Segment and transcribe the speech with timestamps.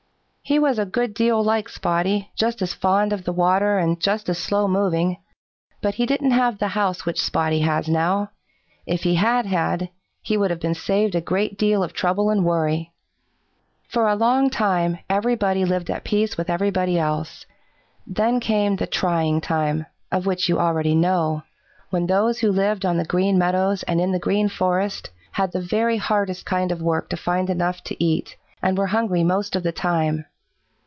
[0.43, 4.27] "He was a good deal like Spotty, just as fond of the water and just
[4.27, 5.15] as slow moving,
[5.81, 8.31] but he didn't have the house which Spotty has now.
[8.85, 9.87] If he had had,
[10.21, 12.91] he would have been saved a great deal of trouble and worry.
[13.87, 17.45] For a long time everybody lived at peace with everybody else.
[18.05, 21.43] Then came the trying time, of which you already know,
[21.91, 25.61] when those who lived on the Green Meadows and in the Green Forest had the
[25.61, 29.63] very hardest kind of work to find enough to eat, and were hungry most of
[29.63, 30.25] the time.